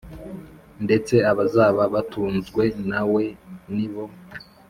[0.85, 3.23] Ndetse abazaba batunzwe na we
[3.75, 4.03] ni bo